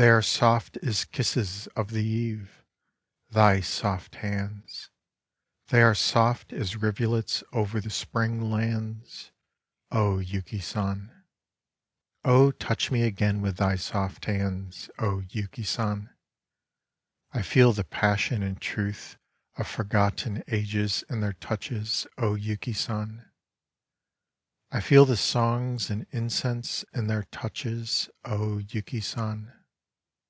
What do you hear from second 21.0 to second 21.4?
in their